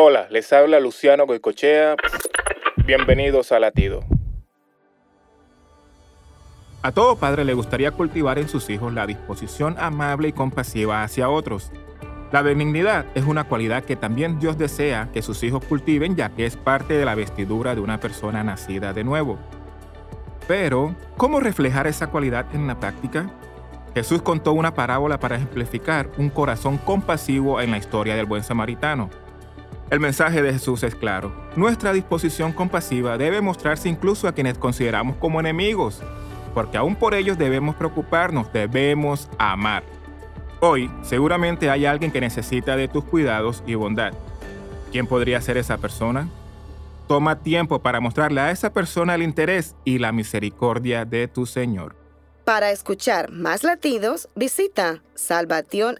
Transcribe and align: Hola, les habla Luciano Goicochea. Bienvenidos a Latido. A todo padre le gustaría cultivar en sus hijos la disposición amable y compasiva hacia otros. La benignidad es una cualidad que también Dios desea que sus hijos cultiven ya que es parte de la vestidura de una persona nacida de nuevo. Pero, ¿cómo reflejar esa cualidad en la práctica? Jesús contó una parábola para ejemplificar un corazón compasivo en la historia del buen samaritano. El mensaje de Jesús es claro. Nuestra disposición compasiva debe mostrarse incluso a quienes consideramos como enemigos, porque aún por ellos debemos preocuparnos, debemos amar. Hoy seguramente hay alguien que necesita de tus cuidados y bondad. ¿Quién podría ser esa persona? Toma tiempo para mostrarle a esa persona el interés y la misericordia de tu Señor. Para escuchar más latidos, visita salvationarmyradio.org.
Hola, 0.00 0.28
les 0.30 0.52
habla 0.52 0.78
Luciano 0.78 1.26
Goicochea. 1.26 1.96
Bienvenidos 2.86 3.50
a 3.50 3.58
Latido. 3.58 4.04
A 6.82 6.92
todo 6.92 7.16
padre 7.16 7.44
le 7.44 7.52
gustaría 7.52 7.90
cultivar 7.90 8.38
en 8.38 8.48
sus 8.48 8.70
hijos 8.70 8.94
la 8.94 9.08
disposición 9.08 9.74
amable 9.76 10.28
y 10.28 10.32
compasiva 10.32 11.02
hacia 11.02 11.28
otros. 11.28 11.72
La 12.30 12.42
benignidad 12.42 13.06
es 13.16 13.24
una 13.24 13.42
cualidad 13.48 13.82
que 13.82 13.96
también 13.96 14.38
Dios 14.38 14.56
desea 14.56 15.08
que 15.12 15.20
sus 15.20 15.42
hijos 15.42 15.64
cultiven 15.64 16.14
ya 16.14 16.28
que 16.28 16.46
es 16.46 16.56
parte 16.56 16.94
de 16.94 17.04
la 17.04 17.16
vestidura 17.16 17.74
de 17.74 17.80
una 17.80 17.98
persona 17.98 18.44
nacida 18.44 18.92
de 18.92 19.02
nuevo. 19.02 19.36
Pero, 20.46 20.94
¿cómo 21.16 21.40
reflejar 21.40 21.88
esa 21.88 22.06
cualidad 22.08 22.46
en 22.54 22.68
la 22.68 22.78
práctica? 22.78 23.28
Jesús 23.94 24.22
contó 24.22 24.52
una 24.52 24.74
parábola 24.74 25.18
para 25.18 25.34
ejemplificar 25.36 26.08
un 26.18 26.30
corazón 26.30 26.78
compasivo 26.78 27.60
en 27.60 27.72
la 27.72 27.78
historia 27.78 28.14
del 28.14 28.26
buen 28.26 28.44
samaritano. 28.44 29.10
El 29.90 30.00
mensaje 30.00 30.42
de 30.42 30.52
Jesús 30.52 30.82
es 30.82 30.94
claro. 30.94 31.32
Nuestra 31.56 31.92
disposición 31.94 32.52
compasiva 32.52 33.16
debe 33.16 33.40
mostrarse 33.40 33.88
incluso 33.88 34.28
a 34.28 34.32
quienes 34.32 34.58
consideramos 34.58 35.16
como 35.16 35.40
enemigos, 35.40 36.02
porque 36.52 36.76
aún 36.76 36.94
por 36.94 37.14
ellos 37.14 37.38
debemos 37.38 37.74
preocuparnos, 37.74 38.52
debemos 38.52 39.30
amar. 39.38 39.82
Hoy 40.60 40.90
seguramente 41.02 41.70
hay 41.70 41.86
alguien 41.86 42.12
que 42.12 42.20
necesita 42.20 42.76
de 42.76 42.88
tus 42.88 43.04
cuidados 43.04 43.62
y 43.66 43.76
bondad. 43.76 44.12
¿Quién 44.92 45.06
podría 45.06 45.40
ser 45.40 45.56
esa 45.56 45.78
persona? 45.78 46.28
Toma 47.06 47.38
tiempo 47.40 47.78
para 47.78 48.00
mostrarle 48.00 48.42
a 48.42 48.50
esa 48.50 48.72
persona 48.74 49.14
el 49.14 49.22
interés 49.22 49.74
y 49.86 49.98
la 49.98 50.12
misericordia 50.12 51.06
de 51.06 51.28
tu 51.28 51.46
Señor. 51.46 51.96
Para 52.44 52.70
escuchar 52.72 53.30
más 53.32 53.62
latidos, 53.64 54.28
visita 54.34 55.02
salvationarmyradio.org. 55.14 55.98